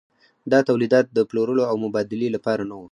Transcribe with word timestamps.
دا 0.51 0.59
تولیدات 0.69 1.05
د 1.11 1.19
پلورلو 1.29 1.63
او 1.69 1.75
مبادلې 1.85 2.27
لپاره 2.35 2.61
نه 2.69 2.73
وو. 2.75 2.79